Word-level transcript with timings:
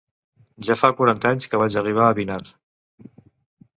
Ja 0.69 0.77
fa 0.79 0.89
quaranta 1.01 1.33
anys 1.33 1.47
que 1.51 1.61
vaig 1.65 1.77
arribar 1.83 2.07
a 2.07 2.17
Vinar 2.21 2.41